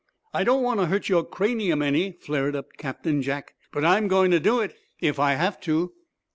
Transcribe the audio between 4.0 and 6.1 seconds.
going to do it if I have to."